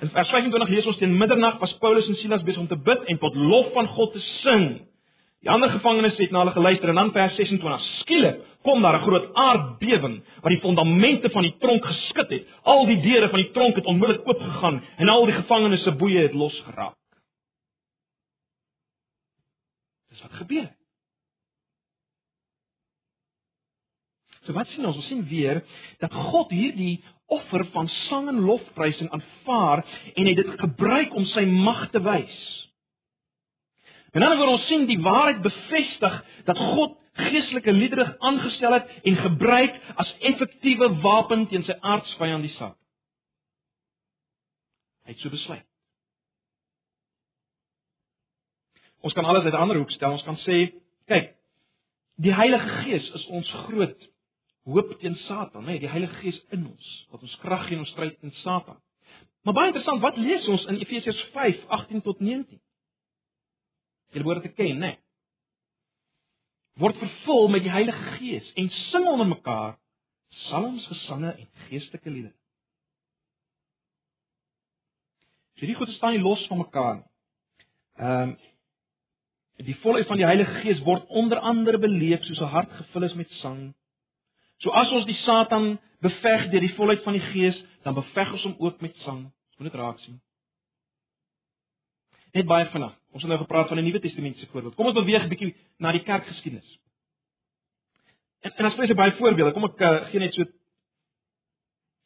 [0.04, 3.08] In vers 25 lees ons teen middernag was Paulus en Silas besig om te bid
[3.14, 4.68] en tot lof van God te sing.
[5.42, 7.82] Die ander gevangenes het na hulle geluister en dan vers 26.
[8.00, 12.46] Skielik kom daar 'n groot aardbewing wat die fondamente van die tronk geskit het.
[12.62, 16.22] Al die deure van die tronk het onmiddellik oopgegaan en al die gevangenes se boeye
[16.22, 16.96] het losgeraak.
[20.08, 20.76] Dis wat gebeur.
[24.42, 24.96] So wat sien ons?
[24.96, 25.64] Ons sien weer
[25.98, 31.44] dat God hierdie offer van sang en lofprysing aanvaar en hy dit gebruik om sy
[31.44, 32.57] mag te wys.
[34.12, 36.18] En dan word ons sien die waarheid bevestig
[36.48, 42.54] dat God geestelike liedere aangestel het en gebruik as effektiewe wapen teen sy aardsvyand die
[42.54, 42.78] Satan.
[45.04, 45.64] Hy het so besluit.
[49.00, 50.12] Ons kan alles uit 'n ander hoek stel.
[50.12, 50.72] Ons kan sê,
[51.06, 51.34] kyk,
[52.16, 54.08] die Heilige Gees is ons groot
[54.64, 55.66] hoop teen Satan, né?
[55.66, 58.76] Nee, die Heilige Gees in ons wat ons krag gee in ons stryd teen Satan.
[59.42, 62.60] Maar baie interessant, wat lees ons in Efesiërs 5:18 tot 19?
[64.12, 64.92] Julle behoort te ken, né?
[64.94, 64.98] Nee.
[66.78, 69.78] Word vervul met die Heilige Gees en sing onder mekaar
[70.30, 72.36] psalms, gesange en geestelike liedere.
[75.56, 77.10] So hierdie goed staan nie los van mekaar nie.
[77.98, 78.36] Ehm um,
[79.58, 83.14] die volheid van die Heilige Gees word onder andere beleef soos 'n hart gevul is
[83.18, 83.74] met sang,
[84.62, 88.46] So as ons die Satan beveg deur die volheid van die Gees, dan beveg ons
[88.48, 89.28] hom ook met sang.
[89.28, 90.18] Ons moet dit raak sien.
[92.38, 92.92] Net baie vinnig.
[93.16, 94.76] Ons het nou gepraat van die Nuwe Testamentiese voorbeeld.
[94.78, 96.78] Kom ons beweeg 'n bietjie na die kerkgeskiedenis.
[98.46, 100.44] En en as jy baie voorbeelde, kom ek uh, gee net so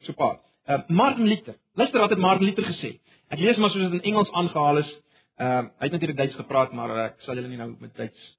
[0.01, 0.39] so 'n paar.
[0.67, 1.55] Uh, Martin Luther.
[1.73, 2.99] Luister wat het Martin Luther gesê.
[3.29, 4.91] Ek lees maar soos dit in Engels aangehaal is.
[5.37, 7.95] Ehm uh, hy het natuurlik Duits gepraat, maar uh, ek sal julle nie nou met
[7.95, 8.37] Duits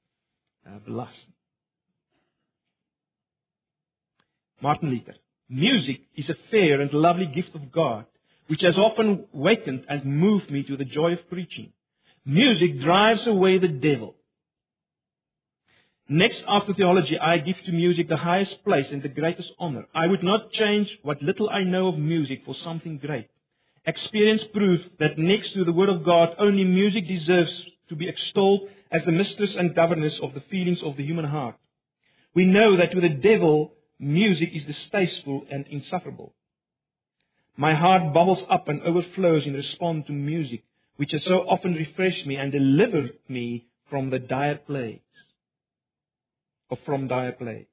[0.66, 1.34] uh, belas nie.
[4.60, 5.16] Martin Luther.
[5.46, 8.04] Music is a fair and lovely gift of God,
[8.46, 11.72] which has often wakened and moved me to the joy of preaching.
[12.26, 14.14] Music drives away the devil.
[16.08, 19.86] Next after theology, I give to music the highest place and the greatest honor.
[19.94, 23.28] I would not change what little I know of music for something great.
[23.86, 27.50] Experience proves that next to the Word of God, only music deserves
[27.88, 31.56] to be extolled as the mistress and governess of the feelings of the human heart.
[32.34, 36.34] We know that to the devil, music is distasteful and insufferable.
[37.56, 40.64] My heart bubbles up and overflows in response to music,
[40.96, 45.00] which has so often refreshed me and delivered me from the dire plagues.
[46.70, 47.68] Of from dire plagues.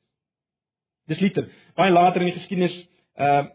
[1.08, 1.48] Dis liter.
[1.78, 2.76] Baie later in die geskiedenis,
[3.18, 3.48] uh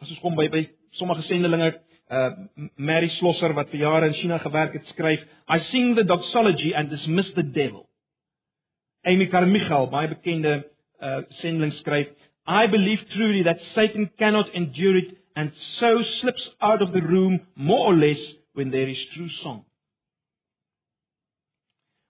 [0.00, 0.64] as ons kom by by
[0.98, 1.74] sommige sendelinge,
[2.10, 2.30] uh
[2.76, 6.90] Mary Slosser wat vir jare in China gewerk het, skryf, I sing the doxology and
[6.90, 7.88] dismiss the devil.
[9.04, 10.64] Amy Carmichael, baie bekende
[11.00, 12.10] uh, sendeling skryf,
[12.46, 17.40] I believe truly that Satan cannot endure it and so slips out of the room
[17.54, 18.18] more or less
[18.54, 19.64] when there is true song.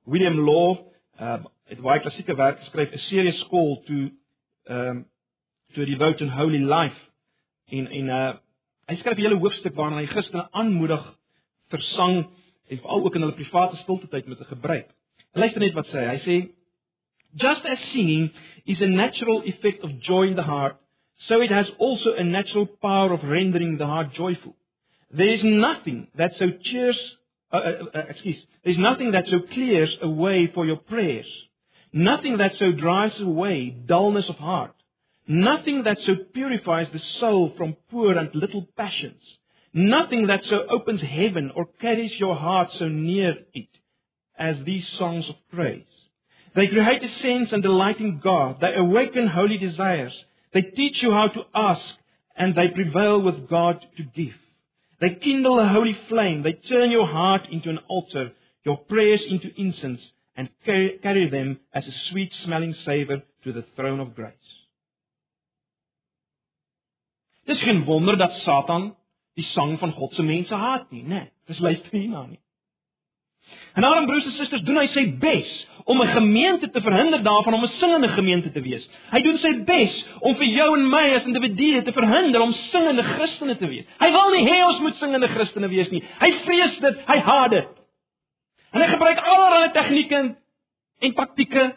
[0.07, 0.87] William Law
[1.21, 1.39] uh,
[1.71, 4.13] het baie klassieke werk geskryf, 'n serie skool toe
[4.65, 5.07] ehm um,
[5.75, 7.01] to devote and holy life
[7.69, 8.37] in in 'n uh,
[8.89, 11.05] hy skryf 'n hele hoofstuk waarin hy Christene aanmoedig
[11.71, 12.17] vir sang
[12.69, 14.89] en veral ook in hulle private stilte tyd met 'n gebruik.
[15.33, 16.17] Luister net wat sê hy.
[16.17, 16.37] Hy sê
[17.33, 18.31] Just as singing
[18.67, 20.77] is a natural effect of joy in the heart,
[21.29, 24.57] so it has also a natural power of rendering the heart joyful.
[25.13, 26.99] There is nothing that so cheers,
[27.53, 31.27] uh, uh, uh, excuse, there is nothing that so clears a way for your prayers,
[31.93, 34.75] nothing that so drives away dullness of heart,
[35.27, 39.21] nothing that so purifies the soul from poor and little passions,
[39.75, 43.69] nothing that so opens heaven or carries your heart so near it
[44.39, 45.85] as these songs of praise.
[46.55, 48.59] They create a sense and delight in God.
[48.61, 50.13] They awaken holy desires.
[50.53, 51.85] They teach you how to ask
[52.37, 54.35] and they prevail with God to give.
[55.01, 56.43] They kindle a holy flame.
[56.43, 58.33] They turn your heart into an altar,
[58.65, 60.01] your prayers into incense
[60.37, 64.35] and carry, them as a sweet smelling savor to the throne of grace.
[67.47, 68.95] Dis geen wonder dat Satan
[69.35, 71.09] die sang van God se mense haat nie, né?
[71.09, 72.39] Nee, dis luister hierna nie.
[73.75, 75.51] En daarom broers en susters, doen hy sy bes
[75.85, 78.89] om 'n gemeente te verhinder daarvan om 'n singende gemeente te wees.
[79.11, 83.03] Hy doen sy bes om vir jou en my as individue te verhinder om singende
[83.03, 83.87] Christene te wees.
[83.99, 86.03] Hy wil nie hê ons moet singende Christene wees nie.
[86.21, 87.69] Hy vrees dit, hy haat dit.
[88.73, 90.37] En hy gebruik allerlei tegnieke
[91.01, 91.77] en taktieke.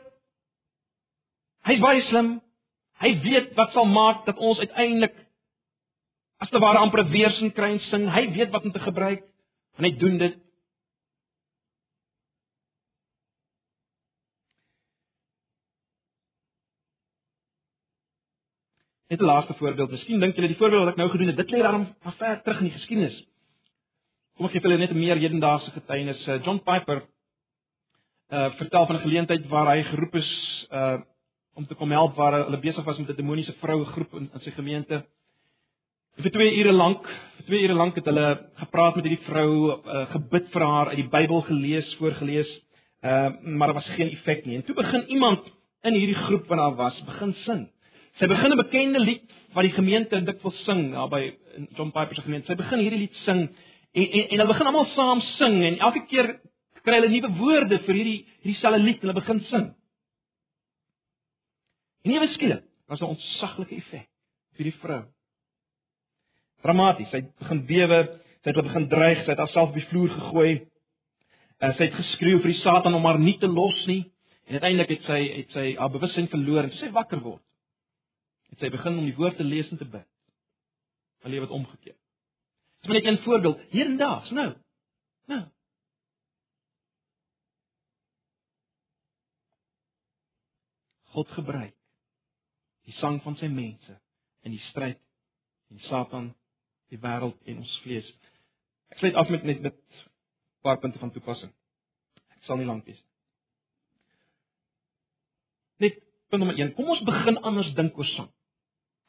[1.66, 2.42] Hy's baie slim.
[3.00, 5.16] Hy weet wat sal maak dat ons uiteindelik
[6.44, 8.10] as te ware amper weersin kry en sing.
[8.12, 9.24] Hy weet wat om te gebruik
[9.78, 10.43] en hy doen dit
[19.10, 19.92] Net 'n laaste voorbeeld.
[19.92, 21.88] Miskien dink julle die voorbeeld wat ek nou gedoen het, dit lê daarom
[22.18, 23.24] ver terug in die geskiedenis.
[24.38, 26.28] Kom ek gee julle net 'n meer hedendaagse getuienis.
[26.28, 27.04] Uh, John Piper
[28.32, 30.32] uh vertel van 'n geleentheid waar hy geroep is
[30.72, 31.02] uh
[31.56, 34.40] om te kom help waar hulle besig was met 'n demoniese vroue groep in, in
[34.40, 35.06] sy gemeente.
[36.16, 39.50] En vir 2 ure lank, vir 2 ure lank het hulle gepraat met hierdie vrou,
[39.72, 42.50] uh, gebid vir haar, uit die Bybel gelees, voorgeles.
[43.04, 44.56] Uh maar daar was geen effek nie.
[44.56, 45.40] En toe begin iemand
[45.82, 47.73] in hierdie groep wat daar was, begin sing.
[48.20, 51.22] Sy begin 'n bekende lied wat die gemeente dikwels sing daar by
[51.78, 52.48] John Piper se gemeente.
[52.48, 53.48] Sy begin hierdie lied sing
[53.94, 56.30] en en, en hulle begin almal saam sing en elke keer
[56.86, 59.66] kry hulle nuwe woorde vir hierdie hierdie selfe lied en hulle begin sing.
[62.06, 64.10] En ewe skielik was 'n ontsaglike effek
[64.58, 65.04] vir die vrou.
[66.62, 67.10] Dramaties.
[67.10, 70.68] Sy begin bewe, sy het begin dreig, sy het haarself op die vloer gegooi.
[71.60, 74.06] En sy het geskreeu vir die Satan om haar nie te los nie.
[74.48, 77.42] En uiteindelik het sy het sy haar bewussyn verloor en sy wakker word
[78.54, 80.08] het sy begin om die woord te lees en te bid.
[81.24, 81.98] Haar lewe het omgekeer.
[82.84, 84.56] Dis maar net 'n voorbeeld hier en daar, nou.
[85.26, 85.44] Nou.
[91.14, 91.76] God gebruik
[92.84, 94.00] die sang van sy mense
[94.42, 95.00] in die stryd
[95.68, 96.36] teen Satan,
[96.90, 98.10] die wêreld en ons vlees.
[98.90, 100.10] Ek sluit af met net met 'n
[100.62, 101.54] paar punte van toepassing.
[102.36, 103.14] Ek sal nie lank wees nie.
[105.78, 106.74] Net punt nommer 1.
[106.74, 108.33] Kom ons begin anders dink oor sang.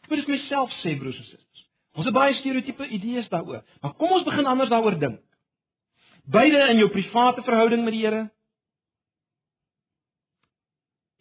[0.08, 1.66] Moet dit myself sê broers en susters.
[1.94, 5.20] Ons het baie stereotipe idees daaroor, maar kom ons begin anders daaroor dink.
[6.24, 8.24] Beide in jou private verhouding met die Here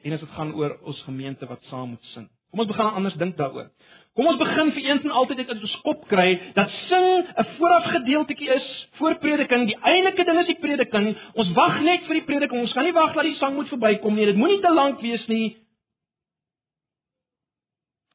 [0.03, 2.27] en as dit gaan oor ons gemeente wat saam moet sing.
[2.51, 3.69] Kom ons begin anders dink daaroor.
[4.13, 7.45] Kom ons begin vir eens en altyd net in ons kop kry dat sing 'n
[7.57, 8.67] voorafgedeeltetjie is
[8.99, 9.65] voor prediking.
[9.65, 11.17] Die eintlike ding is die prediking.
[11.33, 12.61] Ons wag net vir die prediking.
[12.61, 14.25] Ons gaan nie wag dat die sang moet verbykom nie.
[14.25, 15.57] Dit moenie te lank wees nie.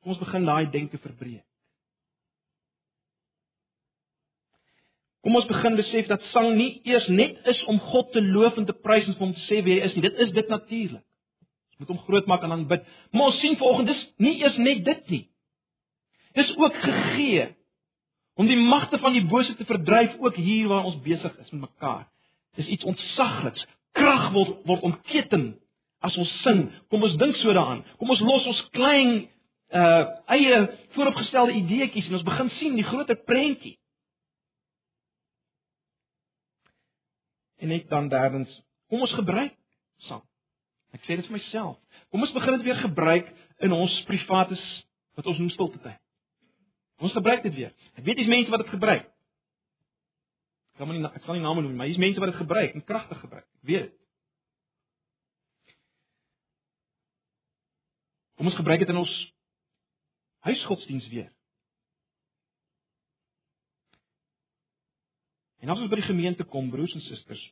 [0.08, 1.44] Kom ons begin daai denke verbreek.
[5.20, 8.64] Kom ons begin besef dat sang nie eers net is om God te loof en
[8.64, 10.06] te prys en om te sê wie hy is nie.
[10.08, 11.04] Dit is dit natuurlik.
[11.04, 12.88] Ons moet hom groot maak en aanbid.
[13.12, 15.22] Maar ons sien vanoggend dis nie eers net dit nie.
[16.40, 17.50] Dis ook gegee
[18.40, 21.66] om die magte van die bose te verdryf ook hier waar ons besig is met
[21.68, 22.06] mekaar.
[22.56, 23.68] Dis iets ontsagliks.
[23.92, 25.50] Krag word word ontketen
[26.00, 26.70] as ons sing.
[26.88, 27.84] Kom ons dink so daaraan.
[28.00, 29.26] Kom ons los ons klein
[29.68, 30.60] uh eie
[30.94, 33.76] vooropgestelde ideetjies en ons begin sien die groter prentjie.
[37.58, 38.50] En net dan derdens,
[38.88, 39.54] kom ons gebruik
[40.08, 40.22] sang.
[40.96, 41.76] Ek sê dit vir myself.
[42.08, 43.28] Kom ons begin dit weer gebruik
[43.66, 44.62] in ons privates
[45.18, 46.00] wat ons noem stilte tyd.
[47.02, 47.72] Ons gebruik dit weer.
[47.98, 49.04] Ek weet dis mense wat dit gebruik.
[50.72, 52.74] Ek kan nie ek sal nie name noem nie, maar hier's mense wat dit gebruik
[52.74, 53.44] en kragtig gebruik.
[53.44, 53.96] Ek weet dit.
[58.38, 59.14] Kom ons gebruik dit in ons
[60.46, 61.32] huisgodsdiens weer.
[65.58, 67.42] En as ons by die gemeente kom, broers en susters,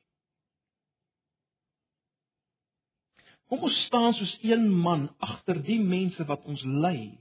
[3.50, 7.19] kom ons staan soos een man agter die mense wat ons lei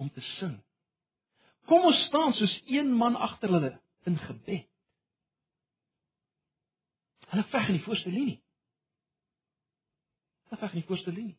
[0.00, 0.54] om te sing.
[1.68, 3.72] Kom ons staan soos een man agter hulle
[4.08, 4.68] in gebed.
[7.32, 8.38] Hulle veg in die voorste linie.
[10.48, 11.36] Hulle veg in die voorste linie.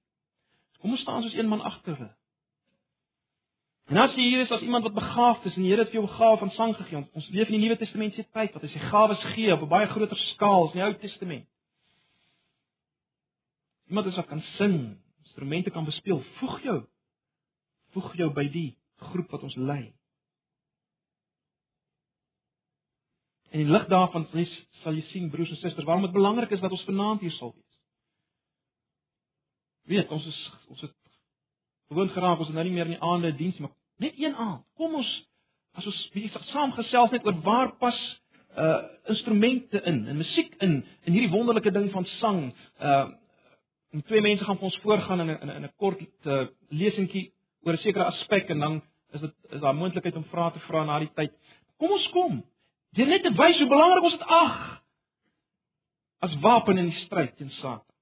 [0.82, 2.14] Kom ons staan soos een man agter hulle.
[3.86, 6.00] En as jy hier is as iemand wat begaafd is en die Here het vir
[6.00, 8.70] jou gawe van sang gegee, ons leef in die Nuwe Testament se tyd wat hy
[8.74, 11.46] sy gawes gee op 'n baie groter skaal as in die Ou Testament.
[13.88, 16.80] Iemand wat kan sing, instrumente kan bespeel, voeg jou.
[17.94, 19.94] Voeg jou by die groep wat ons lei.
[23.52, 24.26] En in lig daarvan
[24.82, 27.54] sal jy sien broers en susters, waarom dit belangrik is dat ons vanaand hier sal
[27.54, 27.78] wees.
[29.86, 31.05] Weet, ons is ons het
[31.90, 34.64] gewoond geraak ons nou nie meer in die aande diens maar net een aand.
[34.76, 35.10] Kom ons
[35.76, 38.00] as ons bietjie saam gesels net oor waar pas
[38.56, 38.82] uh
[39.12, 42.42] instrumente in, in musiek in, in hierdie wonderlike ding van sang.
[42.80, 43.08] Uh
[43.96, 47.32] en twee mense gaan vir ons voorgaan in 'n in 'n kort uh, lesentjie
[47.64, 48.82] oor 'n sekere aspek en dan
[49.12, 51.32] is dit is daar moontlikheid om vrae te vra na die tyd.
[51.78, 52.44] Kom ons kom.
[52.96, 54.82] Dit net te wys hoe belangrik ons dit ag
[56.20, 57.96] as wapen in die stryd teen Satan.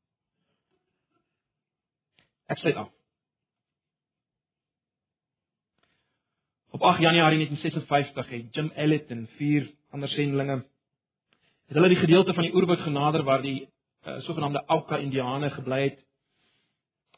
[2.48, 2.90] Ek sê af.
[6.74, 10.56] Op 8 Januarie 1956 het Jim Elliot en vier ander sendlinge
[11.68, 13.68] het hulle die gedeelte van die oerwoud genader waar die
[14.08, 16.00] uh, sogenaamde Auka Indiane gebly het.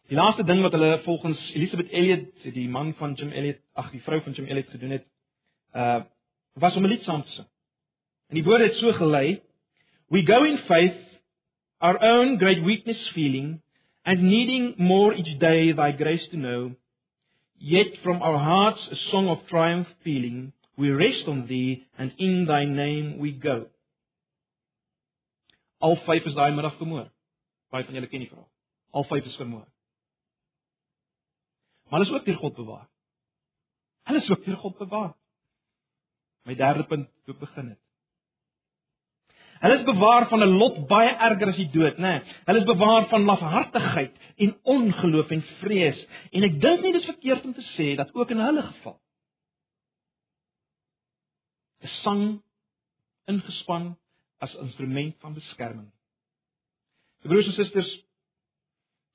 [0.08, 4.03] Die laaste ding wat hulle volgens Elizabeth Elliot, die man van Jim Elliot, ag die
[4.03, 5.08] vrou van Jim Elliot gedoen het,
[5.76, 6.03] uh
[6.53, 7.47] was om 'n lied saam te sing.
[8.28, 9.41] En die woorde het so gelei:
[10.08, 11.22] We go in faith,
[11.78, 13.62] our own great weakness feeling
[14.03, 16.76] and needing more each day thy grace to know
[17.58, 22.45] Yet from our hearts a song of triumph pealing, we rest on thee and in
[22.45, 23.68] thy name we go.
[25.82, 27.08] Al vyf is daai middag vermoor.
[27.72, 28.49] Baie van julle ken die verhaal.
[28.91, 29.66] Al vyf is vermoor.
[31.86, 32.88] Maar hulle is ook deur God bewaar.
[34.10, 35.14] Hulle is ook deur God bewaar.
[36.45, 37.84] My derde punt toe begin het.
[39.66, 42.22] Hulle is bewaar van 'n lot baie erger as die dood, né?
[42.22, 42.34] Nee.
[42.45, 46.05] Hulle is bewaar van lafhartigheid en ongeloof en vrees.
[46.32, 48.99] En ek dink nie dis verkeerd om te sê dat ook in hulle geval
[51.82, 52.41] 'n sang
[53.26, 53.97] ingespan
[54.39, 55.91] as instrument van beskerming.
[57.22, 57.91] Broers en susters,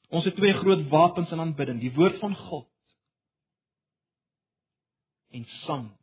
[0.09, 2.67] ons het twee groot wapens in aanbidding, die woord van God
[5.31, 6.00] en sang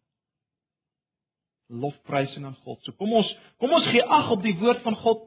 [1.68, 2.80] lofprysing aan God.
[2.84, 5.26] So kom ons kom ons gee ag op die woord van God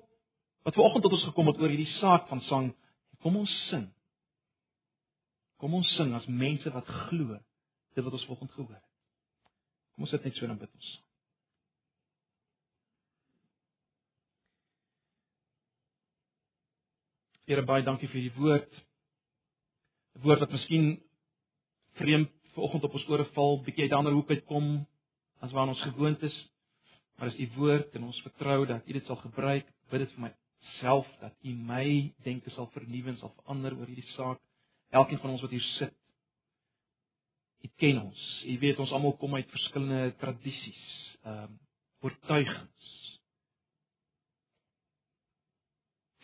[0.64, 2.70] wat vanoggend tot ons gekom het oor hierdie saak van sang.
[3.20, 3.86] Kom ons sing.
[5.60, 7.36] Kom ons sing as mense wat glo
[7.94, 8.88] dit wat ons vanoggend gehoor het.
[9.94, 10.90] Kom ons sit net so en bid ons.
[17.50, 18.70] Here baie dankie vir die woord.
[20.16, 21.00] 'n Woord wat miskien
[21.98, 24.86] vreemd vanoggend op ons ore val, bietjie uit 'n ander hoek uitkom,
[25.40, 26.36] as waarna ons gewoond is.
[27.16, 30.26] Maar as u woord en ons vertrou dat u dit sal gebruik, bid dit vir
[30.28, 34.40] myself dat u my denke sal vernuwe en sal verander oor hierdie saak.
[34.90, 35.96] Elkeen van ons wat hier sit.
[37.60, 38.22] U ken ons.
[38.48, 40.86] U weet ons almal kom uit verskillende tradisies,
[41.24, 41.58] ehm um,
[42.00, 42.86] oortuigings.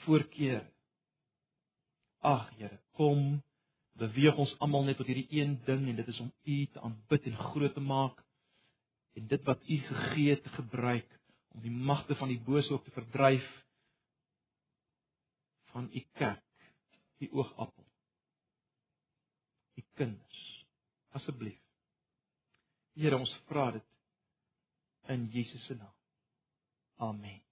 [0.07, 0.63] Voorkeur.
[2.25, 3.43] Ag Here, kom
[4.01, 7.29] beweeg ons almal net tot hierdie een ding en dit is om U te aanbid
[7.29, 8.26] en groot te maak
[9.17, 12.91] en dit wat u gegee het gebruik om die magte van die bose ook te
[12.91, 13.47] verdryf
[15.73, 16.73] van u kerk,
[17.19, 17.87] u oogappel.
[19.75, 20.67] U kinders,
[21.09, 21.61] asseblief.
[22.97, 23.85] Here, ons vra dit
[25.13, 25.97] in Jesus se naam.
[26.97, 27.46] Amen.